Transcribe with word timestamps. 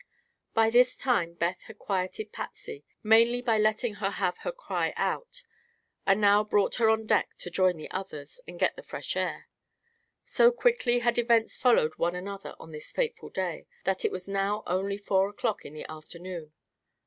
By 0.55 0.71
this 0.71 0.97
time 0.97 1.35
Beth 1.35 1.61
had 1.67 1.77
quieted 1.77 2.31
Patsy, 2.31 2.83
mainly 3.03 3.39
by 3.39 3.59
letting 3.59 3.93
her 4.01 4.09
have 4.09 4.39
her 4.39 4.51
cry 4.51 4.93
out, 4.95 5.43
and 6.07 6.19
now 6.19 6.43
brought 6.43 6.77
her 6.77 6.89
on 6.89 7.05
deck 7.05 7.35
to 7.37 7.51
join 7.51 7.77
the 7.77 7.87
others 7.91 8.41
and 8.47 8.57
get 8.59 8.75
the 8.75 8.81
fresh 8.81 9.15
air. 9.15 9.47
So 10.23 10.51
quickly 10.51 11.01
had 11.01 11.19
events 11.19 11.55
followed 11.55 11.97
one 11.99 12.15
another 12.15 12.55
on 12.59 12.71
this 12.71 12.91
fateful 12.91 13.29
day 13.29 13.67
that 13.83 14.03
it 14.03 14.11
was 14.11 14.27
now 14.27 14.63
only 14.65 14.97
four 14.97 15.29
o'clock 15.29 15.65
in 15.65 15.73
the 15.75 15.85
afternoon. 15.87 16.51